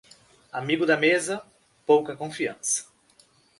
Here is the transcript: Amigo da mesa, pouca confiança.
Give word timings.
Amigo 0.51 0.83
da 0.83 0.97
mesa, 0.97 1.45
pouca 1.85 2.15
confiança. 2.17 2.87